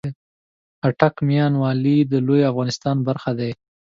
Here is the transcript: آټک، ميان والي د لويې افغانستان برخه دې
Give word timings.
آټک، 0.87 1.15
ميان 1.27 1.53
والي 1.61 1.97
د 2.11 2.13
لويې 2.25 2.49
افغانستان 2.51 2.95
برخه 3.07 3.31
دې 3.39 3.51